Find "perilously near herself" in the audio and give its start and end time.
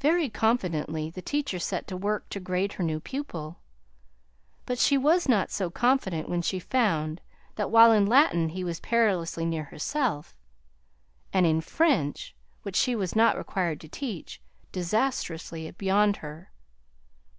8.80-10.36